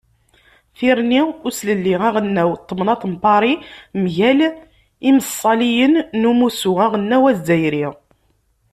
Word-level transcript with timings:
Tirni 0.77 1.21
n 1.27 1.29
uslelli 1.47 1.95
aɣelnaw 2.07 2.51
n 2.57 2.61
temnaḍt 2.67 3.03
n 3.11 3.13
Pari 3.23 3.53
mgal 4.03 4.39
imssaliyen 5.09 5.93
n 6.19 6.21
Umussu 6.31 6.71
aɣelnaw 6.85 7.23
azzayri. 7.31 7.87